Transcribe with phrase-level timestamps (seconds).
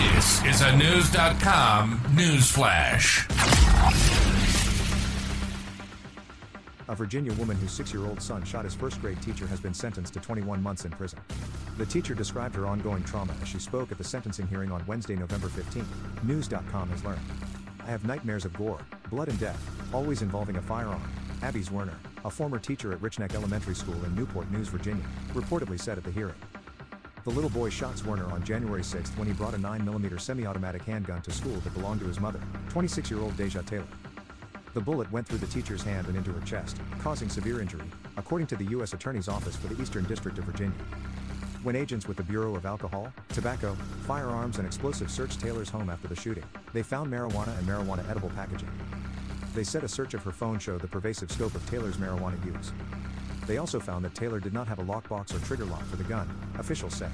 [0.00, 3.26] This is a News.com news flash.
[6.88, 9.74] A Virginia woman whose six year old son shot his first grade teacher has been
[9.74, 11.18] sentenced to 21 months in prison.
[11.76, 15.16] The teacher described her ongoing trauma as she spoke at the sentencing hearing on Wednesday,
[15.16, 15.84] November 15.
[16.22, 17.20] News.com has learned.
[17.82, 18.80] I have nightmares of gore,
[19.10, 19.62] blood, and death,
[19.92, 21.02] always involving a firearm.
[21.42, 25.04] Abby Zwerner, a former teacher at Richneck Elementary School in Newport News, Virginia,
[25.34, 26.34] reportedly said at the hearing.
[27.24, 30.82] The little boy shot Zwerner on January 6 when he brought a 9mm semi automatic
[30.82, 33.86] handgun to school that belonged to his mother, 26 year old Deja Taylor.
[34.72, 37.84] The bullet went through the teacher's hand and into her chest, causing severe injury,
[38.16, 38.94] according to the U.S.
[38.94, 40.78] Attorney's Office for the Eastern District of Virginia.
[41.62, 43.74] When agents with the Bureau of Alcohol, Tobacco,
[44.06, 48.30] Firearms, and Explosives searched Taylor's home after the shooting, they found marijuana and marijuana edible
[48.30, 48.70] packaging.
[49.54, 52.72] They said a search of her phone showed the pervasive scope of Taylor's marijuana use.
[53.50, 56.04] They also found that Taylor did not have a lockbox or trigger lock for the
[56.04, 57.10] gun, officials said.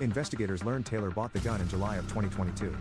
[0.00, 2.76] Investigators learned Taylor bought the gun in July of 2022.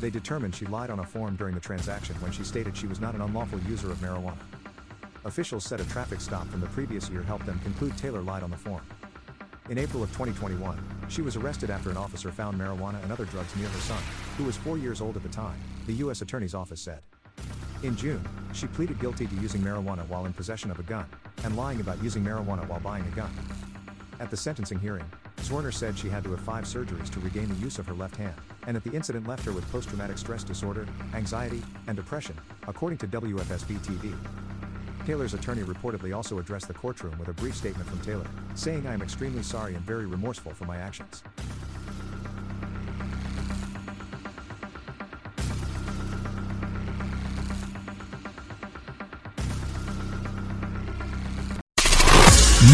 [0.00, 3.00] They determined she lied on a form during the transaction when she stated she was
[3.00, 4.38] not an unlawful user of marijuana.
[5.24, 8.52] Officials said a traffic stop from the previous year helped them conclude Taylor lied on
[8.52, 8.86] the form.
[9.68, 13.56] In April of 2021, she was arrested after an officer found marijuana and other drugs
[13.56, 14.02] near her son,
[14.36, 16.22] who was four years old at the time, the U.S.
[16.22, 17.00] Attorney's Office said.
[17.82, 21.06] In June, she pleaded guilty to using marijuana while in possession of a gun,
[21.48, 23.30] and lying about using marijuana while buying a gun.
[24.20, 25.06] At the sentencing hearing,
[25.38, 28.16] Zwerner said she had to have five surgeries to regain the use of her left
[28.16, 28.34] hand,
[28.66, 32.98] and that the incident left her with post traumatic stress disorder, anxiety, and depression, according
[32.98, 34.14] to WFSB TV.
[35.06, 38.92] Taylor's attorney reportedly also addressed the courtroom with a brief statement from Taylor, saying, I
[38.92, 41.22] am extremely sorry and very remorseful for my actions.